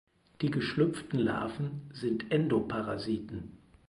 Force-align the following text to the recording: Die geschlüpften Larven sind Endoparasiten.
Die 0.41 0.49
geschlüpften 0.49 1.19
Larven 1.19 1.91
sind 1.93 2.31
Endoparasiten. 2.31 3.51